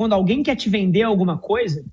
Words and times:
quando 0.00 0.14
alguém 0.14 0.42
quer 0.42 0.56
te 0.56 0.70
vender 0.70 1.02
alguma 1.02 1.36
coisa, 1.36 1.84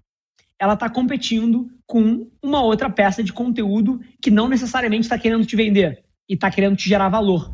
ela 0.57 0.75
está 0.75 0.89
competindo 0.89 1.67
com 1.85 2.25
uma 2.41 2.63
outra 2.63 2.89
peça 2.89 3.21
de 3.21 3.33
conteúdo 3.33 3.99
que 4.21 4.31
não 4.31 4.47
necessariamente 4.47 5.01
está 5.01 5.19
querendo 5.19 5.45
te 5.45 5.57
vender 5.57 6.05
e 6.29 6.35
está 6.35 6.49
querendo 6.49 6.77
te 6.77 6.87
gerar 6.87 7.09
valor. 7.09 7.51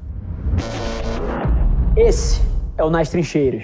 Esse 1.97 2.39
é 2.77 2.83
o 2.83 2.91
Nas 2.91 3.09
Trincheiras. 3.09 3.63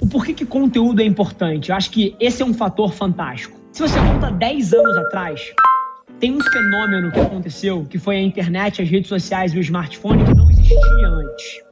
O 0.00 0.06
porquê 0.06 0.32
que 0.32 0.46
conteúdo 0.46 1.02
é 1.02 1.04
importante? 1.04 1.70
Eu 1.70 1.74
acho 1.74 1.90
que 1.90 2.14
esse 2.20 2.40
é 2.40 2.46
um 2.46 2.54
fator 2.54 2.92
fantástico. 2.92 3.58
Se 3.72 3.82
você 3.82 3.98
volta 3.98 4.30
10 4.30 4.72
anos 4.74 4.96
atrás, 4.96 5.52
tem 6.20 6.36
um 6.36 6.40
fenômeno 6.40 7.10
que 7.10 7.18
aconteceu, 7.18 7.84
que 7.84 7.98
foi 7.98 8.14
a 8.14 8.22
internet, 8.22 8.80
as 8.80 8.88
redes 8.88 9.08
sociais 9.08 9.52
e 9.54 9.58
o 9.58 9.60
smartphone, 9.60 10.24
que 10.24 10.34
não 10.34 10.48
existia 10.48 11.08
antes. 11.08 11.62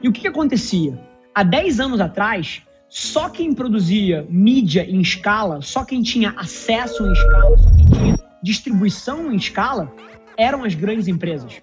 E 0.00 0.08
o 0.08 0.12
que, 0.12 0.20
que 0.20 0.28
acontecia? 0.28 0.96
Há 1.34 1.42
10 1.42 1.80
anos 1.80 2.00
atrás, 2.00 2.62
só 2.96 3.28
quem 3.28 3.52
produzia 3.52 4.24
mídia 4.30 4.88
em 4.88 5.00
escala, 5.00 5.60
só 5.62 5.84
quem 5.84 6.00
tinha 6.00 6.32
acesso 6.36 7.04
em 7.04 7.12
escala, 7.12 7.58
só 7.58 7.70
quem 7.70 7.86
tinha 7.86 8.18
distribuição 8.40 9.32
em 9.32 9.36
escala, 9.36 9.92
eram 10.36 10.62
as 10.62 10.76
grandes 10.76 11.08
empresas. 11.08 11.54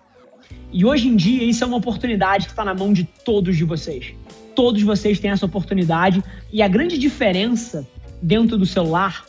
E 0.73 0.83
hoje 0.83 1.07
em 1.07 1.15
dia, 1.15 1.41
isso 1.45 1.63
é 1.63 1.67
uma 1.67 1.77
oportunidade 1.77 2.47
que 2.47 2.51
está 2.51 2.65
na 2.65 2.73
mão 2.73 2.91
de 2.91 3.05
todos 3.05 3.55
de 3.55 3.63
vocês. 3.63 4.13
Todos 4.53 4.83
vocês 4.83 5.21
têm 5.21 5.31
essa 5.31 5.45
oportunidade. 5.45 6.21
E 6.51 6.61
a 6.61 6.67
grande 6.67 6.97
diferença 6.97 7.87
dentro 8.21 8.57
do 8.57 8.65
celular 8.65 9.23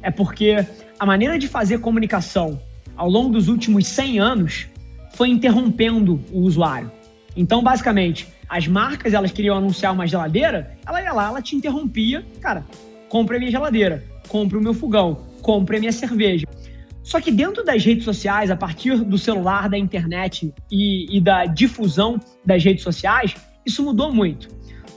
é 0.00 0.10
porque 0.10 0.66
a 0.98 1.04
maneira 1.04 1.38
de 1.38 1.48
fazer 1.48 1.80
comunicação 1.80 2.58
ao 2.96 3.10
longo 3.10 3.28
dos 3.28 3.48
últimos 3.48 3.86
100 3.88 4.18
anos 4.18 4.66
foi 5.12 5.28
interrompendo 5.28 6.18
o 6.32 6.40
usuário. 6.40 6.90
Então, 7.36 7.62
basicamente, 7.62 8.28
as 8.48 8.66
marcas 8.66 9.14
elas 9.14 9.30
queriam 9.30 9.56
anunciar 9.56 9.92
uma 9.92 10.06
geladeira, 10.06 10.76
ela 10.86 11.02
ia 11.02 11.12
lá, 11.12 11.28
ela 11.28 11.42
te 11.42 11.56
interrompia, 11.56 12.24
cara, 12.40 12.64
compre 13.08 13.36
a 13.36 13.38
minha 13.38 13.50
geladeira, 13.50 14.04
compre 14.28 14.58
o 14.58 14.60
meu 14.60 14.74
fogão, 14.74 15.18
compre 15.40 15.76
a 15.76 15.80
minha 15.80 15.92
cerveja. 15.92 16.46
Só 17.02 17.20
que 17.20 17.32
dentro 17.32 17.64
das 17.64 17.84
redes 17.84 18.04
sociais, 18.04 18.50
a 18.50 18.56
partir 18.56 18.96
do 19.02 19.18
celular, 19.18 19.68
da 19.68 19.76
internet 19.76 20.54
e, 20.70 21.16
e 21.16 21.20
da 21.20 21.46
difusão 21.46 22.20
das 22.44 22.62
redes 22.62 22.84
sociais, 22.84 23.34
isso 23.66 23.82
mudou 23.82 24.12
muito. 24.12 24.48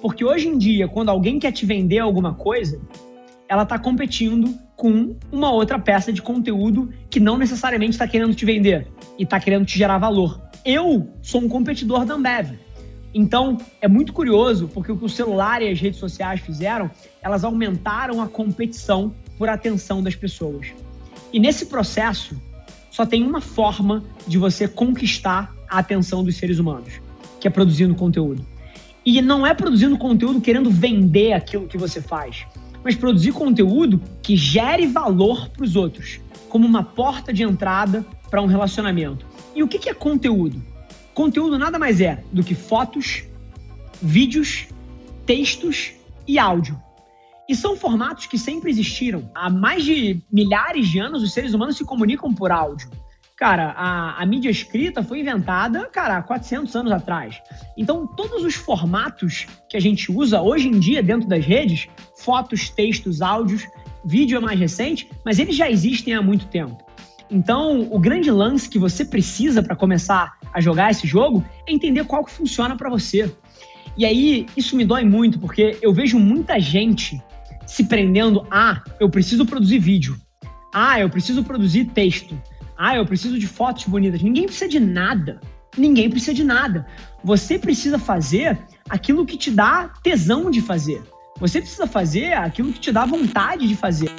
Porque 0.01 0.23
hoje 0.23 0.47
em 0.47 0.57
dia, 0.57 0.87
quando 0.87 1.09
alguém 1.09 1.39
quer 1.39 1.51
te 1.51 1.65
vender 1.65 1.99
alguma 1.99 2.33
coisa, 2.33 2.79
ela 3.49 3.63
está 3.63 3.79
competindo 3.79 4.55
com 4.75 5.15
uma 5.31 5.51
outra 5.51 5.79
peça 5.79 6.11
de 6.11 6.21
conteúdo 6.21 6.91
que 7.09 7.19
não 7.19 7.37
necessariamente 7.37 7.91
está 7.91 8.07
querendo 8.07 8.35
te 8.35 8.45
vender 8.45 8.87
e 9.17 9.23
está 9.23 9.39
querendo 9.39 9.65
te 9.65 9.77
gerar 9.77 9.97
valor. 9.97 10.41
Eu 10.65 11.07
sou 11.21 11.41
um 11.41 11.47
competidor 11.47 12.05
da 12.05 12.15
Ambev. 12.15 12.57
Então, 13.13 13.59
é 13.79 13.87
muito 13.87 14.11
curioso, 14.11 14.67
porque 14.73 14.91
o 14.91 14.97
que 14.97 15.05
o 15.05 15.09
celular 15.09 15.61
e 15.61 15.69
as 15.69 15.79
redes 15.79 15.99
sociais 15.99 16.41
fizeram, 16.41 16.89
elas 17.21 17.43
aumentaram 17.43 18.19
a 18.19 18.27
competição 18.27 19.13
por 19.37 19.47
atenção 19.47 20.01
das 20.01 20.15
pessoas. 20.15 20.73
E 21.31 21.39
nesse 21.39 21.67
processo, 21.67 22.35
só 22.89 23.05
tem 23.05 23.23
uma 23.23 23.41
forma 23.41 24.03
de 24.25 24.39
você 24.39 24.67
conquistar 24.67 25.53
a 25.69 25.77
atenção 25.77 26.23
dos 26.23 26.35
seres 26.35 26.57
humanos, 26.57 26.93
que 27.39 27.47
é 27.47 27.51
produzindo 27.51 27.93
conteúdo. 27.93 28.43
E 29.05 29.21
não 29.21 29.45
é 29.45 29.53
produzindo 29.53 29.95
conteúdo 29.99 30.41
querendo 30.41 30.71
vender 30.71 31.33
aquilo 31.33 31.67
que 31.67 31.77
você 31.77 32.01
faz, 32.01 32.47
mas 32.83 32.95
produzir 32.95 33.33
conteúdo 33.33 34.01
que 34.19 34.35
gere 34.35 34.87
valor 34.87 35.47
para 35.49 35.63
os 35.63 35.75
outros, 35.75 36.19
como 36.49 36.65
uma 36.65 36.81
porta 36.81 37.31
de 37.31 37.43
entrada 37.43 38.03
para 38.31 38.41
um 38.41 38.47
relacionamento. 38.47 39.34
E 39.55 39.63
o 39.63 39.67
que 39.67 39.89
é 39.89 39.93
conteúdo? 39.93 40.61
Conteúdo 41.13 41.57
nada 41.57 41.79
mais 41.79 42.01
é 42.01 42.21
do 42.31 42.43
que 42.43 42.53
fotos, 42.53 43.23
vídeos, 44.01 44.67
textos 45.25 45.93
e 46.27 46.37
áudio. 46.37 46.77
E 47.47 47.55
são 47.55 47.77
formatos 47.77 48.25
que 48.25 48.37
sempre 48.37 48.69
existiram. 48.69 49.31
Há 49.33 49.49
mais 49.49 49.85
de 49.85 50.21
milhares 50.29 50.89
de 50.89 50.99
anos, 50.99 51.23
os 51.23 51.31
seres 51.31 51.53
humanos 51.53 51.77
se 51.77 51.85
comunicam 51.85 52.33
por 52.33 52.51
áudio. 52.51 52.89
Cara, 53.37 53.71
a, 53.71 54.21
a, 54.21 54.25
mídia 54.25 54.49
escrita 54.49 55.03
foi 55.03 55.19
inventada, 55.19 55.85
cara, 55.87 56.17
há 56.17 56.21
400 56.21 56.73
anos 56.75 56.91
atrás. 56.91 57.41
Então, 57.77 58.07
todos 58.07 58.43
os 58.43 58.55
formatos 58.55 59.45
que 59.69 59.75
a 59.75 59.79
gente 59.79 60.11
usa 60.11 60.41
hoje 60.41 60.69
em 60.69 60.79
dia 60.79 61.03
dentro 61.03 61.27
das 61.27 61.45
redes, 61.45 61.87
fotos, 62.17 62.69
textos, 62.69 63.21
áudios, 63.21 63.67
vídeo 64.05 64.37
é 64.37 64.39
mais 64.39 64.59
recente, 64.59 65.09
mas 65.23 65.37
eles 65.37 65.55
já 65.55 65.69
existem 65.69 66.13
há 66.13 66.21
muito 66.21 66.47
tempo. 66.47 66.84
Então, 67.29 67.87
o 67.91 67.99
grande 67.99 68.29
lance 68.29 68.69
que 68.69 68.77
você 68.77 69.03
precisa 69.03 69.63
para 69.63 69.75
começar 69.75 70.37
a 70.53 70.61
jogar 70.61 70.91
esse 70.91 71.07
jogo 71.07 71.43
é 71.67 71.73
entender 71.73 72.03
qual 72.05 72.23
que 72.23 72.31
funciona 72.31 72.75
para 72.75 72.89
você. 72.89 73.33
E 73.97 74.05
aí, 74.05 74.45
isso 74.55 74.75
me 74.75 74.85
dói 74.85 75.03
muito, 75.03 75.39
porque 75.39 75.77
eu 75.81 75.93
vejo 75.93 76.19
muita 76.19 76.59
gente 76.59 77.21
se 77.65 77.85
prendendo 77.85 78.45
a 78.51 78.71
ah, 78.71 78.83
eu 78.99 79.09
preciso 79.09 79.45
produzir 79.45 79.79
vídeo. 79.79 80.15
Ah, 80.73 80.99
eu 80.99 81.09
preciso 81.09 81.43
produzir 81.43 81.85
texto. 81.85 82.39
Ah, 82.77 82.95
eu 82.95 83.05
preciso 83.05 83.39
de 83.39 83.47
fotos 83.47 83.85
bonitas. 83.85 84.21
Ninguém 84.21 84.45
precisa 84.45 84.67
de 84.67 84.79
nada. 84.79 85.39
Ninguém 85.77 86.09
precisa 86.09 86.33
de 86.33 86.43
nada. 86.43 86.85
Você 87.23 87.57
precisa 87.57 87.97
fazer 87.97 88.59
aquilo 88.89 89.25
que 89.25 89.37
te 89.37 89.49
dá 89.49 89.89
tesão 90.03 90.51
de 90.51 90.61
fazer. 90.61 91.01
Você 91.39 91.59
precisa 91.59 91.87
fazer 91.87 92.33
aquilo 92.33 92.71
que 92.71 92.79
te 92.79 92.91
dá 92.91 93.05
vontade 93.05 93.67
de 93.67 93.75
fazer. 93.75 94.09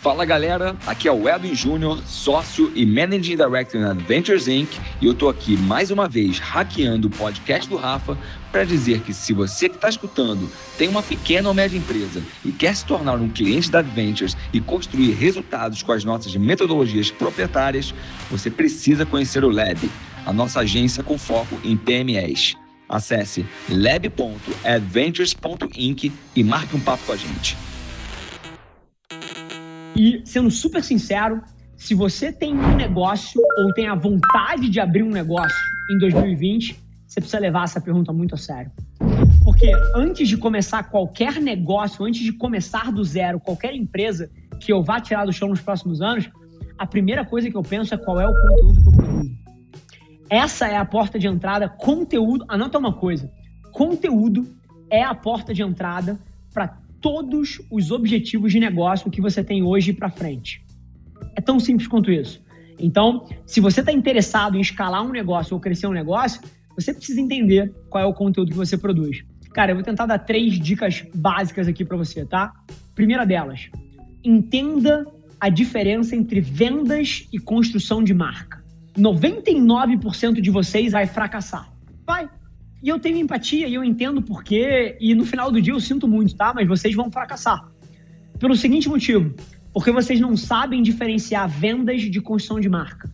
Fala 0.00 0.24
galera, 0.24 0.76
aqui 0.86 1.08
é 1.08 1.12
o 1.12 1.28
Edwin 1.28 1.56
Júnior, 1.56 2.00
sócio 2.06 2.70
e 2.72 2.86
Managing 2.86 3.34
Director 3.34 3.80
na 3.80 3.90
Adventures 3.90 4.46
Inc. 4.46 4.78
E 5.00 5.06
eu 5.06 5.12
tô 5.12 5.28
aqui 5.28 5.56
mais 5.56 5.90
uma 5.90 6.08
vez 6.08 6.38
hackeando 6.38 7.08
o 7.08 7.10
podcast 7.10 7.68
do 7.68 7.74
Rafa 7.74 8.16
para 8.52 8.62
dizer 8.62 9.00
que 9.00 9.12
se 9.12 9.32
você 9.32 9.68
que 9.68 9.74
está 9.74 9.88
escutando 9.88 10.48
tem 10.78 10.86
uma 10.86 11.02
pequena 11.02 11.48
ou 11.48 11.54
média 11.54 11.76
empresa 11.76 12.22
e 12.44 12.52
quer 12.52 12.76
se 12.76 12.84
tornar 12.84 13.16
um 13.16 13.28
cliente 13.28 13.72
da 13.72 13.80
Adventures 13.80 14.36
e 14.52 14.60
construir 14.60 15.14
resultados 15.14 15.82
com 15.82 15.90
as 15.90 16.04
nossas 16.04 16.36
metodologias 16.36 17.10
proprietárias, 17.10 17.92
você 18.30 18.52
precisa 18.52 19.04
conhecer 19.04 19.42
o 19.42 19.50
Lab, 19.50 19.90
a 20.24 20.32
nossa 20.32 20.60
agência 20.60 21.02
com 21.02 21.18
foco 21.18 21.58
em 21.64 21.76
PMEs. 21.76 22.54
Acesse 22.88 23.44
lab.adventures.inc 23.68 26.12
e 26.36 26.44
marque 26.44 26.76
um 26.76 26.80
papo 26.80 27.02
com 27.04 27.12
a 27.12 27.16
gente. 27.16 27.56
E 29.98 30.22
sendo 30.24 30.48
super 30.48 30.84
sincero, 30.84 31.42
se 31.76 31.92
você 31.92 32.32
tem 32.32 32.54
um 32.54 32.76
negócio 32.76 33.42
ou 33.58 33.72
tem 33.72 33.88
a 33.88 33.96
vontade 33.96 34.68
de 34.68 34.78
abrir 34.78 35.02
um 35.02 35.10
negócio 35.10 35.58
em 35.90 35.98
2020, 35.98 36.78
você 37.04 37.20
precisa 37.20 37.40
levar 37.40 37.64
essa 37.64 37.80
pergunta 37.80 38.12
muito 38.12 38.36
a 38.36 38.38
sério. 38.38 38.70
Porque 39.42 39.72
antes 39.96 40.28
de 40.28 40.36
começar 40.36 40.84
qualquer 40.84 41.40
negócio, 41.40 42.04
antes 42.04 42.20
de 42.20 42.32
começar 42.32 42.92
do 42.92 43.02
zero, 43.02 43.40
qualquer 43.40 43.74
empresa 43.74 44.30
que 44.60 44.72
eu 44.72 44.84
vá 44.84 45.00
tirar 45.00 45.24
do 45.24 45.32
chão 45.32 45.48
nos 45.48 45.60
próximos 45.60 46.00
anos, 46.00 46.30
a 46.78 46.86
primeira 46.86 47.24
coisa 47.24 47.50
que 47.50 47.56
eu 47.56 47.62
penso 47.62 47.92
é 47.92 47.96
qual 47.96 48.20
é 48.20 48.28
o 48.28 48.32
conteúdo 48.32 48.80
que 48.80 48.88
eu 48.88 48.92
produzo. 48.92 49.38
Essa 50.30 50.68
é 50.68 50.76
a 50.76 50.84
porta 50.84 51.18
de 51.18 51.26
entrada. 51.26 51.68
Conteúdo, 51.68 52.44
anota 52.46 52.78
uma 52.78 52.92
coisa: 52.92 53.32
conteúdo 53.72 54.46
é 54.90 55.02
a 55.02 55.14
porta 55.14 55.52
de 55.52 55.62
entrada 55.62 56.20
para 56.54 56.78
todos 57.00 57.60
os 57.70 57.90
objetivos 57.90 58.52
de 58.52 58.60
negócio 58.60 59.10
que 59.10 59.20
você 59.20 59.42
tem 59.42 59.62
hoje 59.62 59.92
para 59.92 60.10
frente. 60.10 60.64
É 61.36 61.40
tão 61.40 61.58
simples 61.60 61.88
quanto 61.88 62.10
isso. 62.10 62.42
Então, 62.78 63.26
se 63.46 63.60
você 63.60 63.80
está 63.80 63.92
interessado 63.92 64.56
em 64.56 64.60
escalar 64.60 65.04
um 65.04 65.10
negócio 65.10 65.54
ou 65.54 65.60
crescer 65.60 65.86
um 65.86 65.92
negócio, 65.92 66.40
você 66.74 66.94
precisa 66.94 67.20
entender 67.20 67.72
qual 67.90 68.04
é 68.04 68.06
o 68.06 68.14
conteúdo 68.14 68.50
que 68.50 68.56
você 68.56 68.76
produz. 68.76 69.24
Cara, 69.52 69.72
eu 69.72 69.74
vou 69.74 69.84
tentar 69.84 70.06
dar 70.06 70.18
três 70.18 70.58
dicas 70.58 71.04
básicas 71.14 71.66
aqui 71.66 71.84
para 71.84 71.96
você, 71.96 72.24
tá? 72.24 72.52
Primeira 72.94 73.26
delas, 73.26 73.68
entenda 74.22 75.06
a 75.40 75.48
diferença 75.48 76.14
entre 76.14 76.40
vendas 76.40 77.26
e 77.32 77.38
construção 77.38 78.02
de 78.02 78.14
marca. 78.14 78.62
99% 78.96 80.40
de 80.40 80.50
vocês 80.50 80.92
vai 80.92 81.06
fracassar. 81.06 81.72
Vai. 82.06 82.28
E 82.82 82.88
eu 82.88 82.98
tenho 82.98 83.18
empatia 83.18 83.66
e 83.66 83.74
eu 83.74 83.82
entendo 83.82 84.22
porquê, 84.22 84.96
e 85.00 85.14
no 85.14 85.24
final 85.24 85.50
do 85.50 85.58
dia 85.60 85.72
eu 85.72 85.80
sinto 85.80 86.06
muito, 86.06 86.36
tá? 86.36 86.52
Mas 86.54 86.68
vocês 86.68 86.94
vão 86.94 87.10
fracassar. 87.10 87.68
Pelo 88.38 88.54
seguinte 88.54 88.88
motivo: 88.88 89.34
porque 89.72 89.90
vocês 89.90 90.20
não 90.20 90.36
sabem 90.36 90.82
diferenciar 90.82 91.48
vendas 91.48 92.02
de 92.02 92.20
construção 92.20 92.60
de 92.60 92.68
marca. 92.68 93.10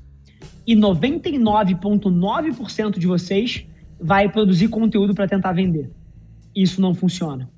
E 0.66 0.74
99,9% 0.74 2.98
de 2.98 3.06
vocês 3.06 3.64
vai 4.00 4.28
produzir 4.30 4.68
conteúdo 4.68 5.14
para 5.14 5.28
tentar 5.28 5.52
vender. 5.52 5.90
Isso 6.54 6.80
não 6.80 6.94
funciona. 6.94 7.50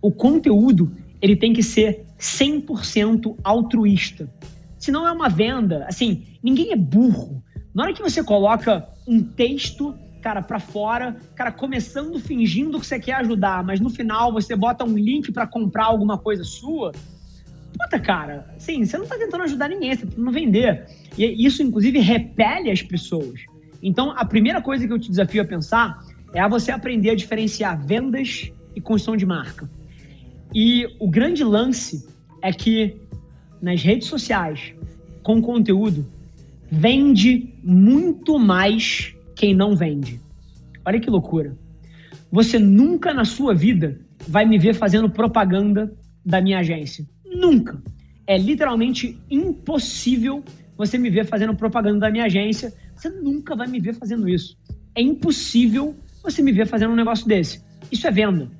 O 0.00 0.10
conteúdo, 0.10 0.92
ele 1.20 1.36
tem 1.36 1.52
que 1.52 1.62
ser 1.62 2.04
100% 2.18 3.36
altruísta. 3.44 4.32
Se 4.78 4.90
não 4.90 5.06
é 5.06 5.12
uma 5.12 5.28
venda, 5.28 5.84
assim, 5.86 6.24
ninguém 6.42 6.72
é 6.72 6.76
burro. 6.76 7.42
Na 7.74 7.84
hora 7.84 7.92
que 7.92 8.02
você 8.02 8.22
coloca 8.22 8.88
um 9.06 9.22
texto 9.22 9.94
cara, 10.22 10.40
para 10.40 10.60
fora, 10.60 11.16
cara, 11.34 11.50
começando 11.50 12.18
fingindo 12.20 12.78
que 12.78 12.86
você 12.86 13.00
quer 13.00 13.14
ajudar, 13.14 13.64
mas 13.64 13.80
no 13.80 13.90
final 13.90 14.32
você 14.32 14.54
bota 14.54 14.84
um 14.84 14.96
link 14.96 15.32
para 15.32 15.46
comprar 15.46 15.86
alguma 15.86 16.16
coisa 16.16 16.44
sua. 16.44 16.92
Puta, 17.76 17.98
cara, 17.98 18.46
assim, 18.56 18.84
você 18.84 18.96
não 18.96 19.06
tá 19.06 19.18
tentando 19.18 19.42
ajudar 19.42 19.68
ninguém, 19.68 19.94
você 19.94 20.06
tá 20.06 20.12
tentando 20.12 20.30
vender. 20.30 20.86
E 21.18 21.44
isso, 21.44 21.62
inclusive, 21.62 21.98
repele 21.98 22.70
as 22.70 22.80
pessoas. 22.80 23.40
Então, 23.82 24.12
a 24.12 24.24
primeira 24.24 24.62
coisa 24.62 24.86
que 24.86 24.92
eu 24.92 24.98
te 24.98 25.10
desafio 25.10 25.42
a 25.42 25.44
pensar 25.44 26.00
é 26.32 26.40
a 26.40 26.46
você 26.46 26.70
aprender 26.70 27.10
a 27.10 27.14
diferenciar 27.16 27.84
vendas 27.84 28.52
e 28.76 28.80
construção 28.80 29.16
de 29.16 29.26
marca. 29.26 29.68
E 30.54 30.86
o 31.00 31.08
grande 31.10 31.42
lance 31.42 32.06
é 32.40 32.52
que 32.52 33.00
nas 33.60 33.82
redes 33.82 34.06
sociais, 34.06 34.72
com 35.22 35.42
conteúdo, 35.42 36.06
vende 36.70 37.54
muito 37.62 38.38
mais 38.38 39.14
quem 39.34 39.54
não 39.54 39.76
vende. 39.76 40.20
Olha 40.84 41.00
que 41.00 41.10
loucura. 41.10 41.56
Você 42.30 42.58
nunca 42.58 43.12
na 43.12 43.24
sua 43.24 43.54
vida 43.54 44.00
vai 44.26 44.44
me 44.44 44.58
ver 44.58 44.74
fazendo 44.74 45.10
propaganda 45.10 45.92
da 46.24 46.40
minha 46.40 46.58
agência. 46.58 47.06
Nunca. 47.24 47.82
É 48.26 48.38
literalmente 48.38 49.18
impossível 49.30 50.42
você 50.76 50.96
me 50.96 51.10
ver 51.10 51.26
fazendo 51.26 51.54
propaganda 51.54 52.00
da 52.00 52.10
minha 52.10 52.24
agência. 52.24 52.72
Você 52.94 53.08
nunca 53.08 53.54
vai 53.54 53.66
me 53.66 53.80
ver 53.80 53.94
fazendo 53.94 54.28
isso. 54.28 54.56
É 54.94 55.02
impossível 55.02 55.94
você 56.22 56.42
me 56.42 56.52
ver 56.52 56.66
fazendo 56.66 56.92
um 56.92 56.96
negócio 56.96 57.26
desse. 57.26 57.62
Isso 57.90 58.06
é 58.06 58.10
venda. 58.10 58.50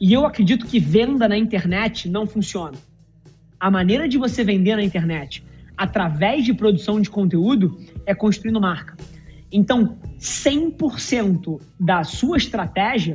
E 0.00 0.12
eu 0.12 0.26
acredito 0.26 0.66
que 0.66 0.78
venda 0.78 1.28
na 1.28 1.36
internet 1.36 2.08
não 2.08 2.26
funciona. 2.26 2.76
A 3.58 3.70
maneira 3.70 4.08
de 4.08 4.18
você 4.18 4.44
vender 4.44 4.76
na 4.76 4.82
internet 4.82 5.44
através 5.76 6.44
de 6.44 6.54
produção 6.54 7.00
de 7.00 7.10
conteúdo 7.10 7.78
é 8.04 8.14
construindo 8.14 8.60
marca. 8.60 8.96
Então, 9.50 9.98
100% 10.18 11.60
da 11.78 12.04
sua 12.04 12.36
estratégia 12.36 13.14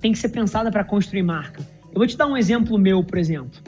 tem 0.00 0.12
que 0.12 0.18
ser 0.18 0.28
pensada 0.30 0.70
para 0.70 0.84
construir 0.84 1.22
marca. 1.22 1.60
Eu 1.92 1.98
vou 1.98 2.06
te 2.06 2.16
dar 2.16 2.26
um 2.26 2.36
exemplo 2.36 2.78
meu, 2.78 3.02
por 3.02 3.18
exemplo. 3.18 3.60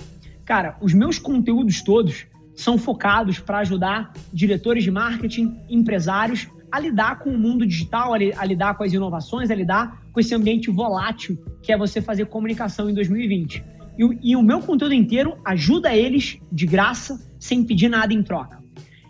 Cara, 0.45 0.77
os 0.81 0.93
meus 0.93 1.19
conteúdos 1.19 1.83
todos 1.83 2.27
são 2.55 2.77
focados 2.77 3.39
para 3.39 3.59
ajudar 3.59 4.13
diretores 4.33 4.85
de 4.85 4.91
marketing, 4.91 5.57
empresários 5.69 6.49
a 6.71 6.79
lidar 6.79 7.19
com 7.19 7.31
o 7.31 7.39
mundo 7.39 7.67
digital, 7.67 8.13
a 8.15 8.45
lidar 8.45 8.75
com 8.77 8.85
as 8.85 8.93
inovações, 8.93 9.51
a 9.51 9.55
lidar 9.55 10.03
com 10.13 10.21
esse 10.21 10.35
ambiente 10.35 10.71
volátil 10.71 11.37
que 11.63 11.73
é 11.73 11.77
você 11.77 12.01
fazer 12.01 12.27
comunicação 12.27 12.89
em 12.89 12.95
2020. 12.95 13.65
E, 13.99 14.31
e 14.31 14.37
o 14.37 14.43
meu 14.43 14.61
conteúdo 14.61 14.95
inteiro 14.95 15.37
ajuda 15.45 15.95
eles 15.95 16.39
de 16.51 16.67
graça, 16.67 17.21
sem 17.39 17.65
pedir 17.65 17.89
nada 17.89 18.13
em 18.15 18.23
troca. 18.23 18.63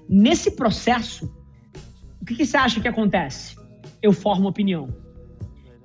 Nesse 0.09 0.53
processo, 0.53 1.27
o 1.27 1.40
que, 2.31 2.37
que 2.37 2.47
você 2.47 2.57
acha 2.57 2.81
que 2.81 2.87
acontece? 2.87 3.57
Eu 4.01 4.13
formo 4.13 4.49
opinião. 4.49 4.89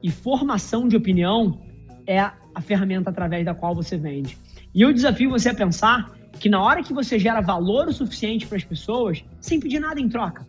E 0.01 0.12
formação 0.12 0.88
de 0.88 0.95
opinião 0.95 1.59
é 2.06 2.19
a 2.19 2.62
ferramenta 2.62 3.09
através 3.09 3.44
da 3.44 3.56
qual 3.56 3.74
você 3.74 3.97
vende. 3.97 4.38
E 4.74 4.81
eu 4.81 4.94
desafio 4.94 5.31
você 5.31 5.50
a 5.50 5.56
pensar 5.56 6.12
que 6.39 6.47
na 6.47 6.62
hora 6.62 6.83
que 6.83 6.94
você 6.94 7.18
gera 7.18 7.42
valor 7.42 7.88
o 7.88 7.94
suficiente 7.94 8.45
para 8.45 8.57
as 8.57 8.63
pessoas, 8.63 9.24
sem 9.39 9.59
pedir 9.59 9.80
nada 9.80 10.00
em 10.00 10.07
troca, 10.07 10.45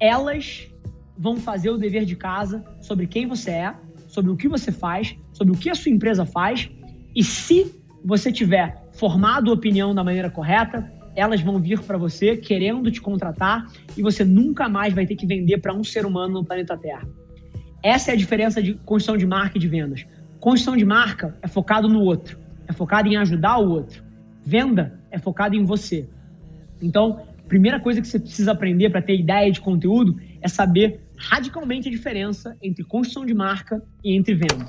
elas 0.00 0.68
vão 1.16 1.36
fazer 1.36 1.70
o 1.70 1.78
dever 1.78 2.04
de 2.04 2.16
casa 2.16 2.64
sobre 2.80 3.06
quem 3.06 3.26
você 3.26 3.50
é, 3.50 3.76
sobre 4.08 4.32
o 4.32 4.36
que 4.36 4.48
você 4.48 4.72
faz, 4.72 5.16
sobre 5.32 5.54
o 5.54 5.56
que 5.56 5.70
a 5.70 5.74
sua 5.74 5.92
empresa 5.92 6.26
faz 6.26 6.68
e 7.14 7.22
se 7.22 7.72
você 8.04 8.32
tiver 8.32 8.88
formado 8.92 9.52
opinião 9.52 9.94
da 9.94 10.02
maneira 10.02 10.28
correta, 10.28 10.90
elas 11.14 11.40
vão 11.40 11.58
vir 11.58 11.80
para 11.80 11.98
você 11.98 12.36
querendo 12.36 12.90
te 12.90 13.00
contratar 13.00 13.66
e 13.96 14.02
você 14.02 14.24
nunca 14.24 14.68
mais 14.68 14.94
vai 14.94 15.06
ter 15.06 15.16
que 15.16 15.26
vender 15.26 15.58
para 15.58 15.74
um 15.74 15.84
ser 15.84 16.06
humano 16.06 16.34
no 16.34 16.44
planeta 16.44 16.76
Terra. 16.76 17.06
Essa 17.82 18.10
é 18.10 18.14
a 18.14 18.16
diferença 18.16 18.62
de 18.62 18.74
construção 18.74 19.16
de 19.16 19.26
marca 19.26 19.58
e 19.58 19.60
de 19.60 19.68
vendas. 19.68 20.06
Construção 20.38 20.76
de 20.76 20.84
marca 20.84 21.36
é 21.42 21.48
focado 21.48 21.88
no 21.88 22.00
outro, 22.00 22.38
é 22.66 22.72
focado 22.72 23.08
em 23.08 23.16
ajudar 23.16 23.58
o 23.58 23.70
outro. 23.70 24.02
Venda 24.44 25.00
é 25.10 25.18
focado 25.18 25.54
em 25.54 25.64
você. 25.64 26.08
Então, 26.80 27.22
primeira 27.48 27.78
coisa 27.78 28.00
que 28.00 28.06
você 28.08 28.18
precisa 28.18 28.52
aprender 28.52 28.90
para 28.90 29.02
ter 29.02 29.18
ideia 29.18 29.50
de 29.50 29.60
conteúdo 29.60 30.18
é 30.40 30.48
saber 30.48 31.00
radicalmente 31.16 31.88
a 31.88 31.90
diferença 31.90 32.56
entre 32.62 32.82
construção 32.82 33.26
de 33.26 33.34
marca 33.34 33.82
e 34.02 34.16
entre 34.16 34.34
venda. 34.34 34.66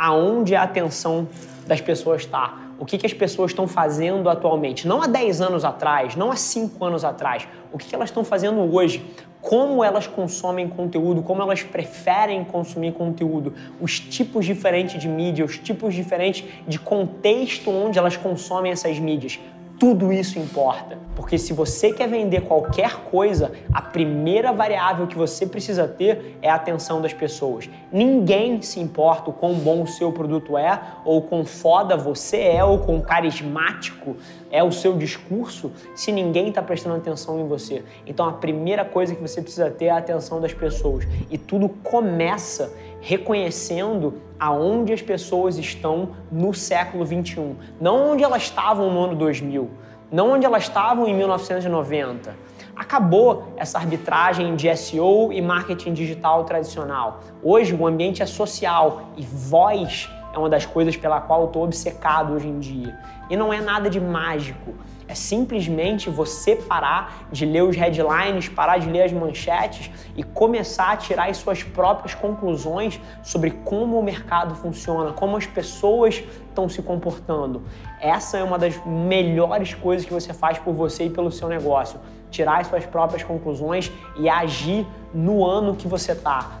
Aonde 0.00 0.56
a 0.56 0.62
atenção 0.62 1.28
das 1.66 1.78
pessoas 1.82 2.22
está. 2.22 2.58
O 2.78 2.86
que, 2.86 2.96
que 2.96 3.04
as 3.04 3.12
pessoas 3.12 3.50
estão 3.50 3.68
fazendo 3.68 4.30
atualmente? 4.30 4.88
Não 4.88 5.02
há 5.02 5.06
10 5.06 5.42
anos 5.42 5.62
atrás, 5.62 6.16
não 6.16 6.32
há 6.32 6.36
5 6.36 6.82
anos 6.82 7.04
atrás. 7.04 7.46
O 7.70 7.76
que, 7.76 7.86
que 7.86 7.94
elas 7.94 8.08
estão 8.08 8.24
fazendo 8.24 8.60
hoje? 8.74 9.04
Como 9.42 9.84
elas 9.84 10.06
consomem 10.06 10.66
conteúdo, 10.66 11.22
como 11.22 11.42
elas 11.42 11.62
preferem 11.62 12.42
consumir 12.44 12.92
conteúdo, 12.92 13.52
os 13.78 14.00
tipos 14.00 14.46
diferentes 14.46 14.98
de 14.98 15.06
mídia, 15.06 15.44
os 15.44 15.58
tipos 15.58 15.94
diferentes 15.94 16.44
de 16.66 16.78
contexto 16.78 17.70
onde 17.70 17.98
elas 17.98 18.16
consomem 18.16 18.72
essas 18.72 18.98
mídias 18.98 19.38
tudo 19.80 20.12
isso 20.12 20.38
importa. 20.38 20.98
Porque 21.16 21.38
se 21.38 21.54
você 21.54 21.90
quer 21.90 22.06
vender 22.06 22.42
qualquer 22.42 22.96
coisa, 23.10 23.50
a 23.72 23.80
primeira 23.80 24.52
variável 24.52 25.06
que 25.06 25.16
você 25.16 25.46
precisa 25.46 25.88
ter 25.88 26.36
é 26.42 26.50
a 26.50 26.54
atenção 26.54 27.00
das 27.00 27.14
pessoas. 27.14 27.68
Ninguém 27.90 28.60
se 28.60 28.78
importa 28.78 29.30
o 29.30 29.32
quão 29.32 29.54
bom 29.54 29.82
o 29.82 29.86
seu 29.86 30.12
produto 30.12 30.58
é, 30.58 30.78
ou 31.02 31.22
quão 31.22 31.46
foda 31.46 31.96
você 31.96 32.42
é, 32.42 32.62
ou 32.62 32.78
quão 32.80 33.00
carismático 33.00 34.16
é 34.50 34.62
o 34.62 34.70
seu 34.70 34.98
discurso, 34.98 35.72
se 35.94 36.12
ninguém 36.12 36.48
está 36.48 36.60
prestando 36.60 36.96
atenção 36.96 37.40
em 37.40 37.48
você. 37.48 37.82
Então 38.06 38.28
a 38.28 38.32
primeira 38.32 38.84
coisa 38.84 39.14
que 39.14 39.22
você 39.22 39.40
precisa 39.40 39.70
ter 39.70 39.86
é 39.86 39.90
a 39.90 39.96
atenção 39.96 40.42
das 40.42 40.52
pessoas. 40.52 41.06
E 41.30 41.38
tudo 41.38 41.70
começa 41.82 42.70
reconhecendo 43.00 44.20
aonde 44.38 44.92
as 44.92 45.02
pessoas 45.02 45.58
estão 45.58 46.10
no 46.30 46.52
século 46.54 47.04
21, 47.04 47.56
não 47.80 48.12
onde 48.12 48.22
elas 48.22 48.42
estavam 48.42 48.92
no 48.92 49.04
ano 49.04 49.16
2000, 49.16 49.70
não 50.10 50.32
onde 50.32 50.44
elas 50.44 50.64
estavam 50.64 51.06
em 51.06 51.14
1990. 51.14 52.34
Acabou 52.74 53.52
essa 53.56 53.78
arbitragem 53.78 54.56
de 54.56 54.74
SEO 54.76 55.32
e 55.32 55.40
marketing 55.42 55.92
digital 55.92 56.44
tradicional. 56.44 57.20
Hoje 57.42 57.74
o 57.74 57.86
ambiente 57.86 58.22
é 58.22 58.26
social 58.26 59.10
e 59.16 59.22
voz 59.22 60.08
é 60.32 60.38
uma 60.38 60.48
das 60.48 60.64
coisas 60.64 60.96
pela 60.96 61.20
qual 61.20 61.42
eu 61.42 61.46
estou 61.48 61.64
obcecado 61.64 62.32
hoje 62.32 62.48
em 62.48 62.58
dia. 62.58 62.96
E 63.28 63.36
não 63.36 63.52
é 63.52 63.60
nada 63.60 63.90
de 63.90 64.00
mágico. 64.00 64.74
É 65.10 65.14
simplesmente 65.16 66.08
você 66.08 66.54
parar 66.54 67.26
de 67.32 67.44
ler 67.44 67.64
os 67.64 67.74
headlines, 67.74 68.48
parar 68.48 68.78
de 68.78 68.88
ler 68.88 69.02
as 69.02 69.12
manchetes 69.12 69.90
e 70.14 70.22
começar 70.22 70.92
a 70.92 70.96
tirar 70.96 71.28
as 71.28 71.38
suas 71.38 71.64
próprias 71.64 72.14
conclusões 72.14 73.00
sobre 73.20 73.50
como 73.50 73.98
o 73.98 74.04
mercado 74.04 74.54
funciona, 74.54 75.12
como 75.12 75.36
as 75.36 75.46
pessoas 75.46 76.22
estão 76.48 76.68
se 76.68 76.80
comportando. 76.80 77.64
Essa 78.00 78.38
é 78.38 78.44
uma 78.44 78.56
das 78.56 78.80
melhores 78.86 79.74
coisas 79.74 80.06
que 80.06 80.12
você 80.12 80.32
faz 80.32 80.58
por 80.58 80.74
você 80.74 81.06
e 81.06 81.10
pelo 81.10 81.32
seu 81.32 81.48
negócio. 81.48 81.98
Tirar 82.30 82.60
as 82.60 82.68
suas 82.68 82.86
próprias 82.86 83.24
conclusões 83.24 83.90
e 84.16 84.28
agir 84.28 84.86
no 85.12 85.44
ano 85.44 85.74
que 85.74 85.88
você 85.88 86.12
está. 86.12 86.60